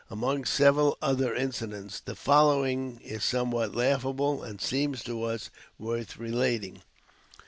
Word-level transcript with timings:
Among 0.09 0.45
several 0.45 0.97
other 0.99 1.35
incidents 1.35 1.99
the 1.99 2.15
following 2.15 2.99
is 3.03 3.23
somewhat 3.23 3.75
laughable 3.75 4.41
and 4.41 4.59
seems 4.59 5.03
to 5.03 5.21
us 5.25 5.51
worth 5.77 6.17
relating. 6.17 6.81